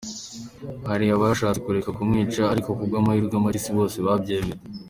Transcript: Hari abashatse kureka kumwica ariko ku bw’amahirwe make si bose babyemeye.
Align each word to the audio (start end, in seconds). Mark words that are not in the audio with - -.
Hari 0.89 1.05
abashatse 1.15 1.59
kureka 1.65 1.89
kumwica 1.97 2.41
ariko 2.53 2.69
ku 2.77 2.83
bw’amahirwe 2.89 3.35
make 3.43 3.59
si 3.63 3.71
bose 3.77 3.97
babyemeye. 4.05 4.61